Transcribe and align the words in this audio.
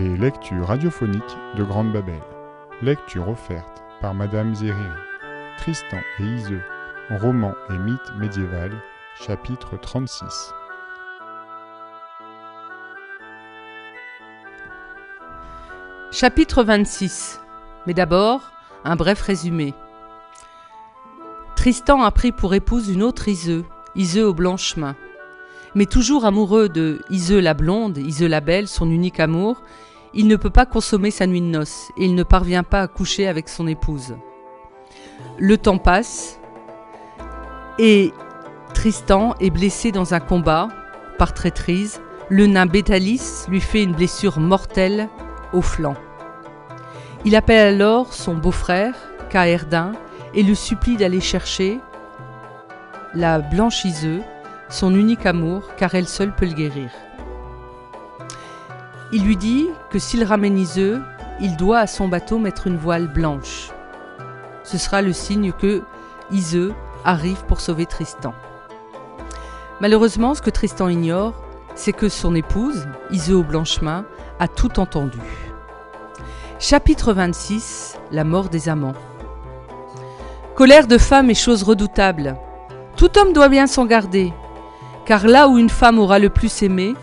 Les 0.00 0.16
lectures 0.16 0.66
radiophoniques 0.66 1.36
de 1.56 1.62
Grande 1.62 1.92
Babel. 1.92 2.22
Lecture 2.80 3.28
offerte 3.28 3.82
par 4.00 4.14
Madame 4.14 4.54
Zériri. 4.54 4.80
Tristan 5.58 5.98
et 6.18 6.22
Iseux. 6.22 6.62
Roman 7.10 7.52
et 7.68 7.76
mythe 7.76 8.16
médiéval. 8.16 8.72
Chapitre 9.14 9.76
36. 9.76 10.54
Chapitre 16.10 16.62
26. 16.62 17.42
Mais 17.86 17.92
d'abord, 17.92 18.52
un 18.84 18.96
bref 18.96 19.20
résumé. 19.20 19.74
Tristan 21.56 22.00
a 22.00 22.10
pris 22.10 22.32
pour 22.32 22.54
épouse 22.54 22.88
une 22.88 23.02
autre 23.02 23.28
Iseux, 23.28 23.66
Iseux 23.96 24.26
au 24.26 24.32
blanches 24.32 24.78
mains. 24.78 24.96
Mais 25.74 25.84
toujours 25.84 26.24
amoureux 26.24 26.70
de 26.70 27.02
Iseux 27.10 27.40
la 27.40 27.52
blonde, 27.52 27.98
Iseux 27.98 28.28
la 28.28 28.40
belle, 28.40 28.66
son 28.66 28.90
unique 28.90 29.20
amour, 29.20 29.62
il 30.14 30.26
ne 30.26 30.36
peut 30.36 30.50
pas 30.50 30.66
consommer 30.66 31.10
sa 31.10 31.26
nuit 31.26 31.40
de 31.40 31.46
noces 31.46 31.90
et 31.96 32.04
il 32.04 32.14
ne 32.14 32.22
parvient 32.22 32.62
pas 32.62 32.82
à 32.82 32.88
coucher 32.88 33.28
avec 33.28 33.48
son 33.48 33.66
épouse. 33.66 34.16
Le 35.38 35.56
temps 35.56 35.78
passe 35.78 36.40
et 37.78 38.12
Tristan 38.74 39.34
est 39.40 39.50
blessé 39.50 39.92
dans 39.92 40.14
un 40.14 40.20
combat 40.20 40.68
par 41.18 41.34
traîtrise. 41.34 42.00
Le 42.28 42.46
nain 42.46 42.66
Bétalis 42.66 43.46
lui 43.48 43.60
fait 43.60 43.82
une 43.82 43.94
blessure 43.94 44.38
mortelle 44.38 45.08
au 45.52 45.62
flanc. 45.62 45.94
Il 47.24 47.36
appelle 47.36 47.74
alors 47.74 48.14
son 48.14 48.34
beau-frère, 48.34 48.94
Caerdin, 49.28 49.92
et 50.34 50.42
le 50.42 50.54
supplie 50.54 50.96
d'aller 50.96 51.20
chercher 51.20 51.78
la 53.14 53.40
blanche 53.40 53.84
Iseux, 53.84 54.22
son 54.68 54.94
unique 54.94 55.26
amour, 55.26 55.62
car 55.76 55.94
elle 55.94 56.06
seule 56.06 56.34
peut 56.34 56.46
le 56.46 56.54
guérir. 56.54 56.90
Il 59.12 59.24
lui 59.24 59.36
dit 59.36 59.68
que 59.90 59.98
s'il 59.98 60.22
ramène 60.22 60.56
Iseux, 60.56 61.02
il 61.40 61.56
doit 61.56 61.78
à 61.78 61.86
son 61.88 62.06
bateau 62.06 62.38
mettre 62.38 62.68
une 62.68 62.76
voile 62.76 63.08
blanche. 63.08 63.70
Ce 64.62 64.78
sera 64.78 65.02
le 65.02 65.12
signe 65.12 65.52
que 65.52 65.82
Iseux 66.30 66.72
arrive 67.04 67.44
pour 67.46 67.60
sauver 67.60 67.86
Tristan. 67.86 68.34
Malheureusement, 69.80 70.34
ce 70.34 70.42
que 70.42 70.50
Tristan 70.50 70.88
ignore, 70.88 71.34
c'est 71.74 71.92
que 71.92 72.08
son 72.08 72.36
épouse, 72.36 72.86
Iseux 73.10 73.36
au 73.36 73.42
blanchemin, 73.42 74.04
a 74.38 74.46
tout 74.46 74.78
entendu. 74.78 75.18
Chapitre 76.60 77.12
26 77.12 77.98
La 78.12 78.22
mort 78.22 78.48
des 78.48 78.68
amants. 78.68 78.94
Colère 80.54 80.86
de 80.86 80.98
femme 80.98 81.30
est 81.30 81.34
chose 81.34 81.64
redoutable. 81.64 82.36
Tout 82.96 83.18
homme 83.18 83.32
doit 83.32 83.48
bien 83.48 83.66
s'en 83.66 83.86
garder, 83.86 84.32
car 85.04 85.26
là 85.26 85.48
où 85.48 85.58
une 85.58 85.70
femme 85.70 85.98
aura 85.98 86.18
le 86.18 86.28
plus 86.28 86.62
aimé, 86.62 86.94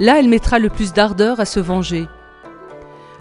là 0.00 0.18
elle 0.18 0.28
mettra 0.28 0.58
le 0.58 0.70
plus 0.70 0.92
d'ardeur 0.92 1.38
à 1.38 1.44
se 1.44 1.60
venger. 1.60 2.08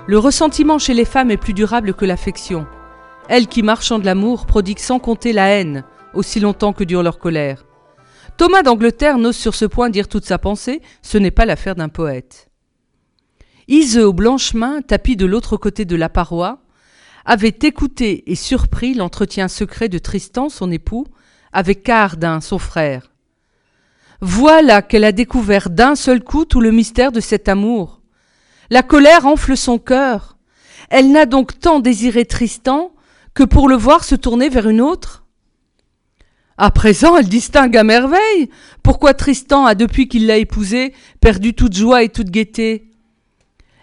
Le 0.08 0.18
ressentiment 0.18 0.80
chez 0.80 0.96
les 0.96 1.06
femmes 1.06 1.30
est 1.30 1.38
plus 1.38 1.54
durable 1.54 1.94
que 1.94 2.06
l'affection. 2.06 2.66
Elles 3.28 3.48
qui 3.48 3.62
marchandent 3.62 4.06
l'amour 4.06 4.48
prodiguent 4.48 4.80
sans 4.80 4.98
compter 4.98 5.34
la 5.34 5.50
haine, 5.50 5.84
aussi 6.16 6.40
longtemps 6.40 6.74
que 6.74 6.84
dure 6.84 7.04
leur 7.04 7.20
colère. 7.20 7.66
Thomas 8.38 8.64
d'Angleterre 8.64 9.18
n'ose 9.18 9.36
sur 9.36 9.54
ce 9.54 9.66
point 9.66 9.90
dire 9.90 10.08
toute 10.08 10.26
sa 10.26 10.40
pensée, 10.40 10.82
ce 11.04 11.18
n'est 11.18 11.30
pas 11.30 11.46
l'affaire 11.46 11.76
d'un 11.76 11.90
poète. 11.90 12.50
Iseux 13.68 14.08
aux 14.08 14.14
blanches 14.14 14.54
mains, 14.54 14.82
tapis 14.82 15.18
de 15.18 15.26
l'autre 15.26 15.58
côté 15.58 15.86
de 15.86 15.96
la 15.96 16.10
paroi, 16.10 16.60
avait 17.26 17.50
écouté 17.62 18.24
et 18.32 18.36
surpris 18.36 18.94
l'entretien 18.94 19.48
secret 19.50 19.90
de 19.90 20.00
Tristan, 20.00 20.50
son 20.50 20.72
époux, 20.72 21.06
avec 21.52 21.84
Cardin, 21.84 22.40
son 22.42 22.58
frère. 22.58 23.12
Voilà 24.22 24.82
qu'elle 24.82 25.06
a 25.06 25.12
découvert 25.12 25.70
d'un 25.70 25.96
seul 25.96 26.24
coup 26.24 26.46
tout 26.46 26.60
le 26.60 26.72
mystère 26.72 27.12
de 27.12 27.22
cet 27.22 27.48
amour. 27.48 28.02
La 28.70 28.84
colère 28.84 29.26
enfle 29.26 29.56
son 29.56 29.80
cœur. 29.80 30.38
Elle 30.90 31.12
n'a 31.12 31.26
donc 31.26 31.60
tant 31.60 31.80
désiré 31.80 32.26
Tristan 32.26 32.92
que 33.34 33.44
pour 33.44 33.70
le 33.70 33.76
voir 33.76 34.04
se 34.04 34.16
tourner 34.16 34.50
vers 34.50 34.68
une 34.68 34.82
autre. 34.82 35.24
À 36.58 36.72
présent, 36.72 37.16
elle 37.16 37.30
distingue 37.30 37.78
à 37.78 37.86
merveille 37.86 38.50
pourquoi 38.84 39.14
Tristan 39.14 39.66
a, 39.66 39.76
depuis 39.76 40.10
qu'il 40.10 40.28
l'a 40.28 40.38
épousée, 40.38 40.94
perdu 41.22 41.54
toute 41.54 41.74
joie 41.74 42.04
et 42.04 42.10
toute 42.10 42.30
gaieté. 42.30 42.92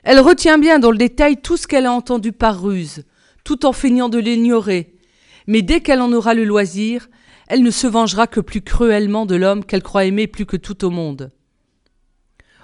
Elle 0.04 0.20
retient 0.20 0.58
bien 0.58 0.78
dans 0.78 0.90
le 0.90 0.98
détail 0.98 1.38
tout 1.38 1.56
ce 1.56 1.66
qu'elle 1.66 1.86
a 1.86 1.92
entendu 1.92 2.32
par 2.32 2.62
ruse, 2.62 3.04
tout 3.44 3.64
en 3.64 3.72
feignant 3.72 4.10
de 4.10 4.18
l'ignorer. 4.18 4.92
Mais 5.46 5.62
dès 5.62 5.80
qu'elle 5.80 6.02
en 6.02 6.12
aura 6.12 6.34
le 6.34 6.44
loisir, 6.44 7.08
elle 7.48 7.62
ne 7.62 7.70
se 7.70 7.86
vengera 7.86 8.26
que 8.26 8.40
plus 8.40 8.62
cruellement 8.62 9.26
de 9.26 9.36
l'homme 9.36 9.64
qu'elle 9.64 9.82
croit 9.82 10.04
aimer 10.04 10.26
plus 10.26 10.46
que 10.46 10.56
tout 10.56 10.84
au 10.84 10.90
monde. 10.90 11.30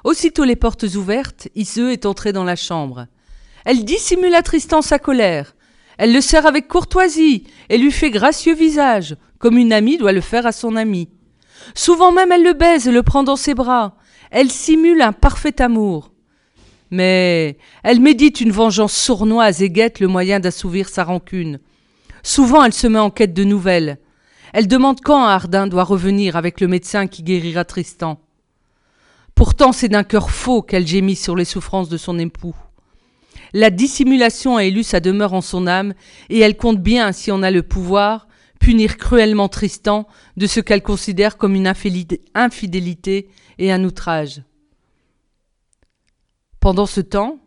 Aussitôt 0.05 0.45
les 0.45 0.57
portes 0.57 0.85
ouvertes, 0.95 1.49
Iseux 1.55 1.93
est 1.93 2.07
entrée 2.07 2.33
dans 2.33 2.45
la 2.45 2.57
chambre. 2.57 3.07
Elle 3.65 3.85
dissimule 3.85 4.35
à 4.35 4.43
Tristan 4.43 4.83
sa 4.83 4.99
colère. 4.99 5.55
Elle 5.99 6.13
le 6.13 6.21
serre 6.21 6.47
avec 6.47 6.67
courtoisie 6.67 7.45
et 7.69 7.79
lui 7.79 7.93
fait 7.93 8.11
gracieux 8.11 8.55
visage, 8.55 9.17
comme 9.39 9.59
une 9.59 9.73
amie 9.73 9.99
doit 9.99 10.13
le 10.13 10.21
faire 10.21 10.47
à 10.47 10.53
son 10.53 10.75
ami. 10.75 11.09
Souvent 11.75 12.11
même 12.11 12.33
elle 12.33 12.43
le 12.43 12.55
baise 12.55 12.89
et 12.89 12.93
le 12.93 13.05
prend 13.05 13.23
dans 13.23 13.37
ses 13.37 13.55
bras. 13.55 13.97
Elle 14.31 14.51
simule 14.51 15.03
un 15.03 15.13
parfait 15.13 15.63
amour 15.63 16.13
mais 16.93 17.57
elle 17.83 18.01
médite 18.01 18.43
une 18.43 18.53
vengeance 18.53 18.93
sournoise 18.93 19.63
et 19.63 19.71
guette 19.71 19.99
le 19.99 20.09
moyen 20.09 20.41
d'assouvir 20.41 20.91
sa 20.91 21.05
rancune. 21.05 21.59
Souvent 22.23 22.63
elle 22.63 22.75
se 22.75 22.87
met 22.87 22.99
en 22.99 23.11
quête 23.11 23.33
de 23.33 23.45
nouvelles. 23.45 23.99
Elle 24.53 24.69
demande 24.69 25.01
quand 25.01 25.25
Ardin 25.25 25.67
doit 25.67 25.85
revenir 25.85 26.37
avec 26.37 26.61
le 26.61 26.69
médecin 26.69 27.07
qui 27.07 27.23
guérira 27.23 27.65
Tristan. 27.65 28.21
Pourtant 29.35 29.73
c'est 29.73 29.89
d'un 29.89 30.05
cœur 30.05 30.31
faux 30.31 30.63
qu'elle 30.63 30.87
gémit 30.87 31.17
sur 31.17 31.37
les 31.37 31.47
souffrances 31.47 31.89
de 31.89 31.97
son 31.97 32.19
époux. 32.19 32.55
La 33.55 33.71
dissimulation 33.71 34.57
a 34.57 34.65
élu 34.65 34.83
sa 34.83 35.01
demeure 35.01 35.35
en 35.35 35.41
son 35.41 35.67
âme, 35.67 35.95
et 36.31 36.41
elle 36.41 36.57
compte 36.57 36.83
bien, 36.83 37.13
si 37.13 37.31
on 37.31 37.43
a 37.43 37.51
le 37.51 37.63
pouvoir, 37.63 38.29
punir 38.61 38.97
cruellement 38.97 39.49
Tristan 39.49 40.07
de 40.37 40.47
ce 40.47 40.61
qu'elle 40.61 40.83
considère 40.83 41.37
comme 41.37 41.55
une 41.55 41.67
infidélité 41.67 43.29
et 43.59 43.73
un 43.73 43.85
outrage. 43.85 44.43
Pendant 46.61 46.87
ce 46.87 47.01
temps, 47.01 47.39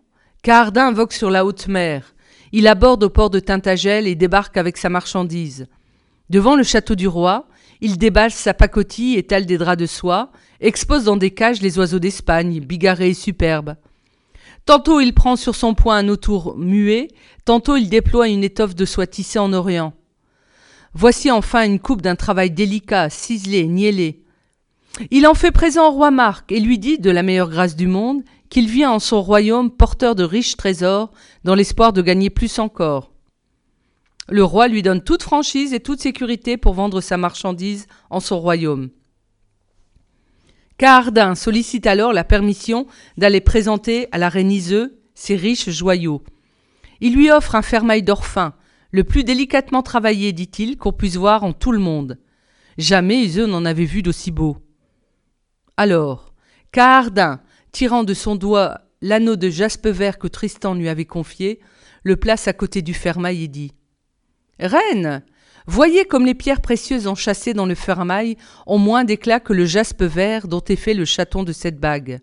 Cardin 0.44 0.92
vogue 0.92 1.14
sur 1.14 1.32
la 1.32 1.46
haute 1.46 1.68
mer. 1.68 2.14
Il 2.52 2.68
aborde 2.68 3.04
au 3.04 3.10
port 3.10 3.30
de 3.30 3.40
Tintagel 3.40 4.08
et 4.08 4.16
débarque 4.16 4.58
avec 4.58 4.78
sa 4.78 4.90
marchandise. 4.90 5.68
Devant 6.30 6.56
le 6.56 6.64
château 6.64 6.96
du 6.96 7.08
roi, 7.08 7.48
il 7.82 7.98
débâche 7.98 8.34
sa 8.34 8.54
pacotille, 8.54 9.16
étale 9.16 9.46
des 9.46 9.58
draps 9.58 9.80
de 9.80 9.86
soie, 9.86 10.32
expose 10.60 11.04
dans 11.04 11.18
des 11.18 11.32
cages 11.32 11.62
les 11.62 11.78
oiseaux 11.78 12.00
d'Espagne, 12.00 12.60
bigarrés 12.62 13.10
et 13.10 13.14
superbes. 13.14 13.76
Tantôt 14.66 15.00
il 15.00 15.14
prend 15.14 15.36
sur 15.36 15.56
son 15.56 15.76
poing 15.76 15.98
un 15.98 16.10
autour 16.10 16.58
muet, 16.58 17.10
tantôt 17.46 17.76
il 17.76 17.90
déploie 17.90 18.28
une 18.28 18.44
étoffe 18.44 18.74
de 18.74 18.86
soie 18.86 19.06
tissée 19.06 19.38
en 19.38 19.54
Orient. 19.54 19.94
Voici 20.94 21.30
enfin 21.30 21.66
une 21.66 21.80
coupe 21.80 22.02
d'un 22.02 22.16
travail 22.16 22.50
délicat, 22.50 23.10
ciselé, 23.10 23.68
niellé. 23.68 24.24
Il 25.12 25.28
en 25.28 25.34
fait 25.34 25.52
présent 25.52 25.90
au 25.90 25.92
roi 25.92 26.10
Marc 26.10 26.52
et 26.52 26.60
lui 26.60 26.80
dit, 26.80 26.98
de 26.98 27.12
la 27.12 27.22
meilleure 27.22 27.50
grâce 27.50 27.76
du 27.76 27.86
monde, 27.86 28.24
qu'il 28.50 28.68
vient 28.68 28.92
en 28.92 29.00
son 29.00 29.22
royaume 29.22 29.70
porteur 29.70 30.16
de 30.16 30.24
riches 30.24 30.56
trésors, 30.56 31.12
dans 31.44 31.54
l'espoir 31.54 31.94
de 31.94 32.02
gagner 32.02 32.30
plus 32.30 32.58
encore. 32.60 33.12
Le 34.28 34.44
roi 34.44 34.68
lui 34.68 34.82
donne 34.82 35.04
toute 35.04 35.22
franchise 35.22 35.74
et 35.74 35.80
toute 35.80 36.02
sécurité 36.02 36.58
pour 36.58 36.74
vendre 36.74 37.00
sa 37.00 37.18
marchandise 37.18 37.88
en 38.10 38.20
son 38.20 38.40
royaume. 38.40 38.90
Cardin 40.78 41.36
sollicite 41.36 41.88
alors 41.88 42.12
la 42.12 42.24
permission 42.24 42.88
d'aller 43.18 43.40
présenter 43.40 44.08
à 44.12 44.18
la 44.18 44.30
reine 44.30 44.52
Iseux 44.52 45.00
ses 45.14 45.36
riches 45.36 45.70
joyaux. 45.70 46.24
Il 47.02 47.16
lui 47.16 47.32
offre 47.32 47.56
un 47.56 47.62
fermail 47.62 48.04
d'or 48.04 48.26
fin, 48.26 48.56
le 48.92 49.04
plus 49.04 49.24
délicatement 49.24 49.84
travaillé, 49.84 50.34
dit-il, 50.34 50.78
qu'on 50.78 50.92
puisse 50.92 51.16
voir 51.16 51.44
en 51.44 51.54
tout 51.54 51.72
le 51.72 51.80
monde. 51.80 52.18
Jamais 52.78 53.22
Iseux 53.22 53.46
n'en 53.46 53.64
avait 53.64 53.86
vu 53.86 54.02
d'aussi 54.02 54.32
beau. 54.32 54.58
Alors, 55.78 56.34
Cardin, 56.72 57.42
tirant 57.72 58.04
de 58.04 58.14
son 58.14 58.36
doigt 58.36 58.82
l'anneau 59.02 59.36
de 59.36 59.50
jaspe 59.50 59.88
vert 59.88 60.18
que 60.18 60.28
Tristan 60.28 60.74
lui 60.74 60.90
avait 60.90 61.06
confié, 61.06 61.60
le 62.04 62.16
place 62.18 62.48
à 62.48 62.54
côté 62.54 62.82
du 62.82 62.94
fermail 62.94 63.44
et 63.44 63.48
dit 63.48 63.72
Reine, 64.60 65.24
voyez 65.68 66.06
comme 66.06 66.26
les 66.26 66.34
pierres 66.34 66.62
précieuses 66.62 67.08
enchâssées 67.08 67.54
dans 67.54 67.66
le 67.66 67.76
fermail 67.76 68.38
ont 68.66 68.78
moins 68.78 69.04
d'éclat 69.04 69.40
que 69.40 69.54
le 69.54 69.66
jaspe 69.66 70.04
vert 70.04 70.48
dont 70.48 70.64
est 70.68 70.76
fait 70.76 70.94
le 70.94 71.06
chaton 71.06 71.44
de 71.44 71.52
cette 71.52 71.80
bague. 71.80 72.22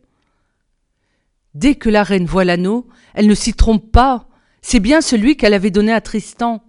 Dès 1.54 1.74
que 1.74 1.90
la 1.90 2.02
reine 2.02 2.24
voit 2.24 2.44
l'anneau, 2.44 2.88
elle 3.14 3.26
ne 3.26 3.34
s'y 3.34 3.52
trompe 3.52 3.92
pas. 3.92 4.28
C'est 4.62 4.80
bien 4.80 5.02
celui 5.02 5.36
qu'elle 5.36 5.54
avait 5.54 5.70
donné 5.70 5.92
à 5.92 6.00
Tristan. 6.00 6.62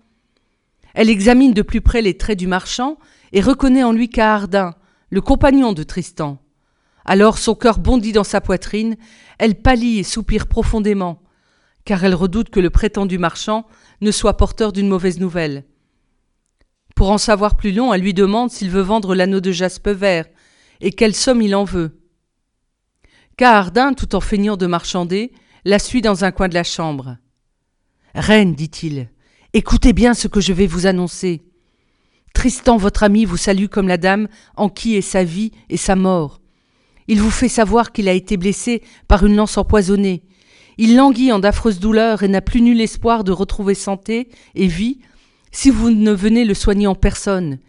Elle 0.94 1.10
examine 1.10 1.54
de 1.54 1.62
plus 1.62 1.82
près 1.82 2.02
les 2.02 2.18
traits 2.18 2.38
du 2.38 2.48
marchand 2.48 2.98
et 3.32 3.42
reconnaît 3.42 3.84
en 3.84 3.94
lui 3.94 4.10
Cahardin, 4.10 4.76
le 5.10 5.22
compagnon 5.22 5.72
de 5.72 5.84
Tristan. 5.84 6.40
Alors 7.06 7.38
son 7.38 7.56
cœur 7.56 7.80
bondit 7.80 8.12
dans 8.12 8.24
sa 8.24 8.42
poitrine, 8.42 8.98
elle 9.38 9.56
pâlit 9.56 10.00
et 10.00 10.04
soupire 10.04 10.48
profondément, 10.48 11.23
car 11.86 12.04
elle 12.04 12.16
redoute 12.16 12.50
que 12.50 12.60
le 12.60 12.70
prétendu 12.70 13.18
marchand 13.18 13.66
ne 14.02 14.12
soit 14.12 14.38
porteur 14.38 14.72
d'une 14.72 14.88
mauvaise 14.88 15.20
nouvelle. 15.20 15.66
Pour 16.96 17.12
en 17.12 17.18
savoir 17.18 17.56
plus 17.58 17.72
long, 17.72 17.94
elle 17.94 18.02
lui 18.02 18.14
demande 18.14 18.52
s'il 18.52 18.70
veut 18.70 18.82
vendre 18.82 19.16
l'anneau 19.16 19.40
de 19.40 19.52
jaspe 19.52 19.90
vert, 19.90 20.26
et 20.82 20.92
quelle 20.92 21.16
somme 21.16 21.42
il 21.42 21.56
en 21.56 21.64
veut. 21.64 22.00
Cahardin, 23.38 23.94
tout 23.94 24.16
en 24.16 24.20
feignant 24.20 24.58
de 24.58 24.68
marchander, 24.68 25.32
la 25.66 25.80
suit 25.80 26.02
dans 26.02 26.24
un 26.24 26.32
coin 26.32 26.50
de 26.50 26.54
la 26.54 26.64
chambre. 26.64 27.18
Reine, 28.14 28.54
dit-il, 28.54 29.10
écoutez 29.54 29.94
bien 29.94 30.14
ce 30.14 30.28
que 30.28 30.42
je 30.42 30.54
vais 30.54 30.68
vous 30.68 30.86
annoncer. 30.86 31.42
Tristan, 32.34 32.78
votre 32.78 33.04
ami, 33.04 33.26
vous 33.26 33.38
salue 33.38 33.68
comme 33.68 33.88
la 33.88 33.98
dame 33.98 34.28
en 34.56 34.70
qui 34.70 34.96
est 34.96 35.02
sa 35.02 35.24
vie 35.24 35.52
et 35.70 35.78
sa 35.78 35.96
mort. 35.96 36.42
Il 37.08 37.22
vous 37.22 37.32
fait 37.32 37.50
savoir 37.50 37.92
qu'il 37.92 38.08
a 38.08 38.14
été 38.14 38.38
blessé 38.38 38.84
par 39.08 39.26
une 39.26 39.36
lance 39.36 39.58
empoisonnée. 39.58 40.24
Il 40.78 40.96
languit 40.96 41.32
en 41.32 41.40
d'affreuses 41.40 41.80
douleurs 41.80 42.24
et 42.24 42.28
n'a 42.28 42.42
plus 42.42 42.62
nul 42.62 42.82
espoir 42.82 43.24
de 43.24 43.32
retrouver 43.32 43.76
santé 43.76 44.30
et 44.56 44.68
vie 44.68 45.00
si 45.52 45.70
vous 45.70 45.92
ne 45.92 46.12
venez 46.12 46.46
le 46.46 46.54
soigner 46.54 46.88
en 46.88 46.96
personne. 46.96 47.60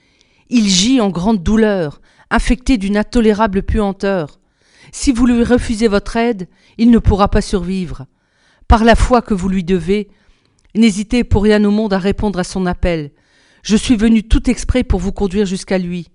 Il 0.48 0.68
gît 0.68 1.00
en 1.00 1.10
grande 1.10 1.42
douleur, 1.42 2.00
infecté 2.30 2.78
d'une 2.78 2.96
intolérable 2.96 3.62
puanteur. 3.62 4.40
Si 4.92 5.12
vous 5.12 5.26
lui 5.26 5.44
refusez 5.44 5.88
votre 5.88 6.16
aide, 6.16 6.48
il 6.78 6.90
ne 6.90 6.98
pourra 6.98 7.28
pas 7.28 7.40
survivre. 7.40 8.06
Par 8.68 8.84
la 8.84 8.94
foi 8.94 9.22
que 9.22 9.34
vous 9.34 9.48
lui 9.48 9.64
devez, 9.64 10.08
n'hésitez 10.74 11.24
pour 11.24 11.42
rien 11.42 11.62
au 11.64 11.70
monde 11.70 11.92
à 11.92 11.98
répondre 11.98 12.38
à 12.38 12.44
son 12.44 12.66
appel. 12.66 13.10
Je 13.62 13.76
suis 13.76 13.96
venu 13.96 14.22
tout 14.22 14.48
exprès 14.50 14.84
pour 14.84 15.00
vous 15.00 15.12
conduire 15.12 15.46
jusqu'à 15.46 15.78
lui. 15.78 16.08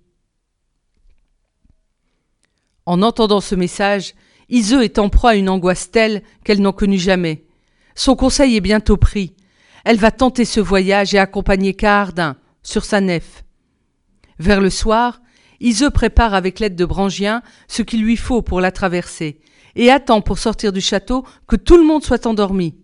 En 2.86 3.02
entendant 3.02 3.42
ce 3.42 3.56
message, 3.56 4.14
Iseux 4.50 4.84
est 4.84 5.00
en 5.00 5.10
proie 5.10 5.32
à 5.32 5.36
une 5.36 5.50
angoisse 5.50 5.92
telle 5.92 6.24
qu'elle 6.44 6.62
n'en 6.62 6.72
connut 6.72 6.98
jamais. 6.98 7.46
Son 7.96 8.16
conseil 8.16 8.56
est 8.56 8.62
bientôt 8.62 8.98
pris. 8.98 9.34
Elle 9.86 9.98
va 9.98 10.12
tenter 10.12 10.46
ce 10.46 10.60
voyage 10.60 11.14
et 11.14 11.20
accompagner 11.20 11.74
Cardin 11.74 12.36
sur 12.64 12.84
sa 12.84 13.02
nef. 13.02 13.44
Vers 14.40 14.62
le 14.62 14.70
soir, 14.70 15.22
Iseux 15.60 15.90
prépare 15.90 16.34
avec 16.34 16.60
l'aide 16.60 16.76
de 16.76 16.86
Brangien 16.86 17.42
ce 17.68 17.82
qu'il 17.82 18.02
lui 18.02 18.16
faut 18.16 18.42
pour 18.42 18.62
la 18.62 18.72
traverser, 18.72 19.40
et 19.76 19.92
attend 19.92 20.22
pour 20.22 20.40
sortir 20.40 20.72
du 20.72 20.82
château 20.82 21.26
que 21.48 21.56
tout 21.56 21.78
le 21.78 21.84
monde 21.84 22.04
soit 22.04 22.26
endormi. 22.26 22.76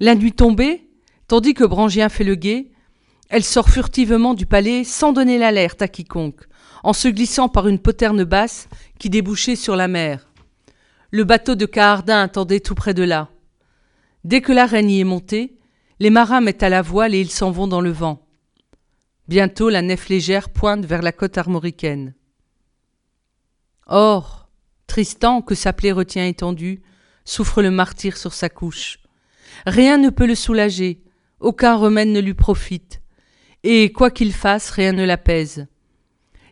La 0.00 0.14
nuit 0.14 0.32
tombée, 0.32 0.88
tandis 1.28 1.54
que 1.54 1.64
Brangien 1.64 2.08
fait 2.08 2.24
le 2.24 2.34
guet, 2.34 2.70
elle 3.28 3.44
sort 3.44 3.68
furtivement 3.68 4.34
du 4.34 4.46
palais 4.46 4.84
sans 4.84 5.12
donner 5.12 5.38
l'alerte 5.38 5.82
à 5.82 5.88
quiconque, 5.88 6.42
en 6.82 6.92
se 6.92 7.08
glissant 7.08 7.48
par 7.48 7.68
une 7.68 7.78
poterne 7.78 8.24
basse 8.24 8.68
qui 8.98 9.10
débouchait 9.10 9.56
sur 9.56 9.76
la 9.76 9.88
mer. 9.88 10.26
Le 11.10 11.24
bateau 11.24 11.54
de 11.54 11.66
Cahardin 11.66 12.22
attendait 12.22 12.60
tout 12.60 12.74
près 12.74 12.94
de 12.94 13.02
là. 13.02 13.30
Dès 14.24 14.40
que 14.40 14.52
la 14.52 14.66
reine 14.66 14.90
y 14.90 15.00
est 15.00 15.04
montée, 15.04 15.58
les 16.00 16.10
marins 16.10 16.40
mettent 16.40 16.62
à 16.62 16.68
la 16.68 16.82
voile 16.82 17.14
et 17.14 17.20
ils 17.20 17.30
s'en 17.30 17.50
vont 17.50 17.68
dans 17.68 17.80
le 17.80 17.90
vent. 17.90 18.26
Bientôt 19.28 19.68
la 19.68 19.82
nef 19.82 20.08
légère 20.08 20.50
pointe 20.50 20.84
vers 20.84 21.02
la 21.02 21.12
côte 21.12 21.38
armoricaine. 21.38 22.14
Or, 23.86 24.48
Tristan, 24.86 25.42
que 25.42 25.54
sa 25.54 25.72
plaie 25.72 25.92
retient 25.92 26.26
étendue, 26.26 26.82
souffre 27.24 27.62
le 27.62 27.70
martyr 27.70 28.16
sur 28.16 28.32
sa 28.32 28.48
couche. 28.48 28.98
Rien 29.64 29.98
ne 29.98 30.10
peut 30.10 30.26
le 30.26 30.34
soulager, 30.34 31.02
aucun 31.40 31.76
remède 31.76 32.08
ne 32.08 32.20
lui 32.20 32.34
profite, 32.34 33.00
et 33.62 33.92
quoi 33.92 34.10
qu'il 34.10 34.32
fasse, 34.32 34.70
rien 34.70 34.92
ne 34.92 35.04
l'apaise. 35.04 35.66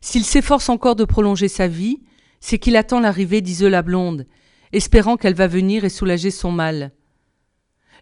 S'il 0.00 0.24
s'efforce 0.24 0.68
encore 0.68 0.96
de 0.96 1.04
prolonger 1.04 1.48
sa 1.48 1.68
vie, 1.68 2.02
c'est 2.40 2.58
qu'il 2.58 2.76
attend 2.76 3.00
l'arrivée 3.00 3.40
d'Isola 3.40 3.82
Blonde, 3.82 4.26
espérant 4.74 5.16
qu'elle 5.16 5.34
va 5.34 5.46
venir 5.46 5.84
et 5.84 5.88
soulager 5.88 6.30
son 6.30 6.50
mal. 6.50 6.92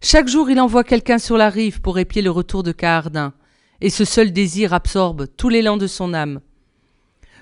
Chaque 0.01 0.29
jour 0.29 0.51
il 0.51 0.61
envoie 0.61 0.85
quelqu'un 0.85 1.19
sur 1.19 1.37
la 1.37 1.51
rive 1.51 1.81
pour 1.81 1.99
épier 1.99 2.23
le 2.23 2.31
retour 2.31 2.63
de 2.63 2.73
Cahardin, 2.73 3.35
et 3.81 3.91
ce 3.91 4.05
seul 4.05 4.33
désir 4.33 4.73
absorbe 4.73 5.27
tout 5.37 5.49
l'élan 5.49 5.77
de 5.77 5.87
son 5.87 6.15
âme. 6.15 6.41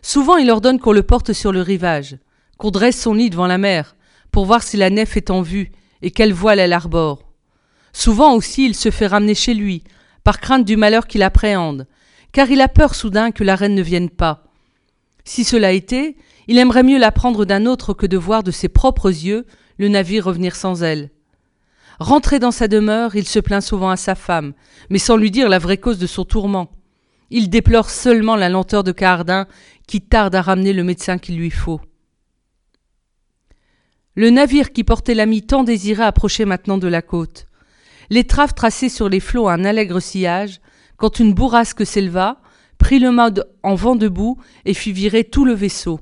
Souvent 0.03 0.37
il 0.37 0.51
ordonne 0.51 0.81
qu'on 0.81 0.93
le 0.93 1.03
porte 1.03 1.33
sur 1.33 1.53
le 1.53 1.63
rivage, 1.63 2.19
qu'on 2.59 2.71
dresse 2.71 3.01
son 3.01 3.15
lit 3.15 3.31
devant 3.31 3.47
la 3.47 3.59
mer, 3.59 3.97
pour 4.33 4.47
voir 4.47 4.63
si 4.63 4.77
la 4.77 4.91
nef 4.91 5.17
est 5.17 5.31
en 5.31 5.43
vue 5.43 5.71
et 6.03 6.11
quelle 6.11 6.33
voile 6.33 6.59
elle 6.59 6.73
arbore. 6.73 7.31
Souvent 7.93 8.35
aussi 8.35 8.67
il 8.67 8.75
se 8.75 8.91
fait 8.91 9.07
ramener 9.07 9.35
chez 9.35 9.55
lui, 9.55 9.85
par 10.25 10.41
crainte 10.41 10.65
du 10.65 10.77
malheur 10.77 11.07
qu'il 11.07 11.23
appréhende, 11.23 11.87
car 12.33 12.51
il 12.51 12.61
a 12.61 12.69
peur 12.69 12.95
soudain 12.95 13.31
que 13.31 13.45
la 13.45 13.57
reine 13.57 13.75
ne 13.75 13.83
vienne 13.83 14.11
pas. 14.11 14.45
Si 15.25 15.45
cela 15.45 15.73
était, 15.73 16.17
il 16.49 16.59
aimerait 16.59 16.83
mieux 16.83 16.99
l'apprendre 16.99 17.45
d'un 17.45 17.67
autre 17.67 17.95
que 17.95 18.07
de 18.07 18.17
voir 18.17 18.43
de 18.43 18.51
ses 18.51 18.69
propres 18.69 19.09
yeux 19.09 19.47
le 19.79 19.89
navire 19.89 20.25
revenir 20.25 20.57
sans 20.57 20.83
elle. 20.83 21.11
Rentré 21.99 22.39
dans 22.39 22.51
sa 22.51 22.67
demeure, 22.67 23.15
il 23.15 23.27
se 23.27 23.39
plaint 23.39 23.63
souvent 23.63 23.91
à 23.91 23.97
sa 23.97 24.15
femme, 24.15 24.55
mais 24.89 24.99
sans 24.99 25.17
lui 25.17 25.31
dire 25.31 25.49
la 25.49 25.59
vraie 25.59 25.79
cause 25.79 25.99
de 25.99 26.07
son 26.07 26.25
tourment. 26.25 26.71
Il 27.31 27.51
déplore 27.51 27.91
seulement 27.91 28.37
la 28.37 28.49
lenteur 28.49 28.85
de 28.85 28.93
Cardin, 28.93 29.47
qui 29.87 30.01
tarde 30.01 30.35
à 30.35 30.43
ramener 30.43 30.73
le 30.73 30.83
médecin 30.83 31.19
qu'il 31.19 31.37
lui 31.37 31.51
faut. 31.51 31.81
Le 34.17 34.31
navire 34.31 34.73
qui 34.73 34.83
portait 34.83 35.15
l'ami 35.15 35.43
tant 35.43 35.63
désiré 35.63 36.03
approchait 36.03 36.45
maintenant 36.45 36.79
de 36.79 36.89
la 36.89 37.03
côte. 37.03 37.47
L'étrave 38.09 38.55
traçait 38.55 38.89
sur 38.89 39.09
les 39.09 39.21
flots 39.21 39.49
un 39.49 39.65
allègre 39.65 40.01
sillage, 40.01 40.61
quand 40.97 41.21
une 41.21 41.33
bourrasque 41.33 41.87
s'éleva, 41.87 42.41
prit 42.79 42.99
le 42.99 43.13
mode 43.13 43.49
en 43.63 43.75
vent 43.75 43.95
debout 43.95 44.39
et 44.65 44.75
fit 44.75 44.93
virer 44.93 45.25
tout 45.25 45.45
le 45.45 45.53
vaisseau. 45.53 46.01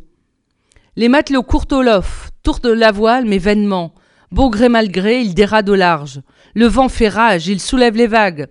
Les 0.99 1.09
matelots 1.09 1.45
courent 1.45 1.69
au 1.71 1.81
lof, 1.81 2.31
tournent 2.43 2.73
la 2.73 2.91
voile, 2.91 3.25
mais 3.25 3.39
vainement, 3.39 3.95
Bon 4.33 4.51
gré 4.51 4.69
mal 4.69 4.91
gré, 4.91 5.21
il 5.21 5.33
dérade 5.33 5.69
au 5.69 5.77
large. 5.77 6.23
Le 6.57 6.67
vent 6.67 6.89
fait 6.89 7.07
rage, 7.09 7.47
il 7.47 7.61
soulève 7.61 7.95
les 7.95 8.09
vagues. 8.09 8.49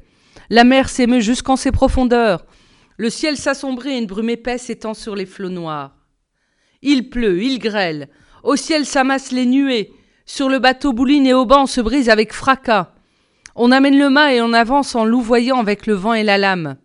La 0.49 0.63
mer 0.63 0.87
s'émeut 0.87 1.19
jusqu'en 1.19 1.57
ses 1.57 1.73
profondeurs. 1.73 2.45
Le 2.95 3.09
ciel 3.09 3.35
s'assombrit 3.35 3.95
et 3.95 3.97
une 3.97 4.05
brume 4.05 4.29
épaisse 4.29 4.69
étend 4.69 4.93
sur 4.93 5.13
les 5.13 5.25
flots 5.25 5.49
noirs. 5.49 5.97
Il 6.81 7.09
pleut, 7.09 7.43
il 7.43 7.59
grêle. 7.59 8.07
Au 8.43 8.55
ciel 8.55 8.85
s'amassent 8.85 9.33
les 9.33 9.45
nuées. 9.45 9.91
Sur 10.25 10.47
le 10.47 10.59
bateau 10.59 10.93
bouline 10.93 11.27
et 11.27 11.33
au 11.33 11.45
banc 11.45 11.65
se 11.65 11.81
brise 11.81 12.07
avec 12.07 12.31
fracas. 12.31 12.93
On 13.55 13.73
amène 13.73 13.99
le 13.99 14.09
mât 14.09 14.35
et 14.35 14.41
on 14.41 14.53
avance 14.53 14.95
en 14.95 15.03
louvoyant 15.03 15.59
avec 15.59 15.85
le 15.85 15.95
vent 15.95 16.13
et 16.13 16.23
la 16.23 16.37
lame. 16.37 16.77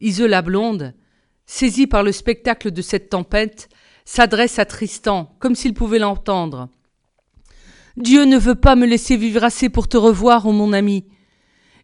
Isola 0.00 0.40
blonde, 0.40 0.94
saisie 1.44 1.86
par 1.86 2.02
le 2.02 2.10
spectacle 2.10 2.70
de 2.70 2.80
cette 2.80 3.10
tempête, 3.10 3.68
s'adresse 4.06 4.58
à 4.58 4.64
Tristan, 4.64 5.34
comme 5.40 5.54
s'il 5.54 5.74
pouvait 5.74 5.98
l'entendre. 5.98 6.70
Dieu 7.98 8.24
ne 8.24 8.38
veut 8.38 8.54
pas 8.54 8.76
me 8.76 8.86
laisser 8.86 9.16
vivre 9.16 9.44
assez 9.44 9.68
pour 9.68 9.88
te 9.88 9.96
revoir, 9.96 10.46
ô 10.46 10.52
mon 10.52 10.72
ami. 10.72 11.04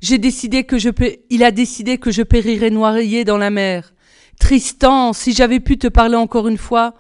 J'ai 0.01 0.19
décidé 0.19 0.65
que 0.65 0.79
je 0.79 0.89
il 1.31 1.45
a 1.45 1.51
décidé 1.51 1.99
que 1.99 2.11
je 2.11 2.23
périrais 2.23 2.71
noyé 2.71 3.25
dans 3.25 3.39
la 3.39 3.51
mer. 3.51 3.93
Tristan, 4.39 5.13
si 5.13 5.33
j'avais 5.33 5.61
pu 5.61 5.79
te 5.79 5.89
parler 5.89 6.17
encore 6.17 6.49
une 6.49 6.59
fois, 6.59 6.95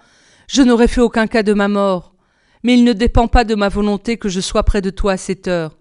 je 0.48 0.62
n'aurais 0.62 0.88
fait 0.88 1.00
aucun 1.00 1.26
cas 1.26 1.42
de 1.42 1.54
ma 1.54 1.68
mort. 1.68 2.14
Mais 2.62 2.74
il 2.74 2.84
ne 2.84 2.92
dépend 2.92 3.28
pas 3.28 3.44
de 3.44 3.54
ma 3.54 3.68
volonté 3.68 4.16
que 4.16 4.28
je 4.28 4.40
sois 4.40 4.62
près 4.64 4.82
de 4.82 4.90
toi 4.90 5.12
à 5.12 5.16
cette 5.16 5.48
heure. 5.48 5.78